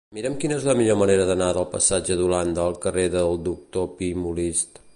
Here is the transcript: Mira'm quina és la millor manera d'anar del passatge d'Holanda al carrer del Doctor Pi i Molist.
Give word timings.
Mira'm 0.17 0.35
quina 0.43 0.55
és 0.61 0.63
la 0.69 0.73
millor 0.77 0.95
manera 1.01 1.27
d'anar 1.31 1.49
del 1.57 1.67
passatge 1.73 2.17
d'Holanda 2.21 2.63
al 2.65 2.79
carrer 2.87 3.07
del 3.17 3.39
Doctor 3.49 3.89
Pi 4.01 4.09
i 4.15 4.17
Molist. 4.23 4.83